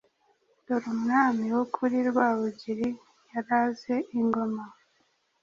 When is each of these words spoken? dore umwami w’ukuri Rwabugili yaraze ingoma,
dore 0.65 0.87
umwami 0.95 1.45
w’ukuri 1.55 1.97
Rwabugili 2.09 2.87
yaraze 3.31 3.95
ingoma, 4.19 4.63